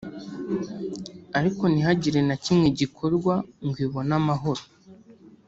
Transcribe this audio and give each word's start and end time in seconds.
ariko 1.39 1.63
ntihagire 1.67 2.19
na 2.27 2.35
kimwe 2.43 2.67
gikorwa 2.79 3.33
ngo 3.65 3.77
ibone 3.85 4.13
amahoro 4.19 4.63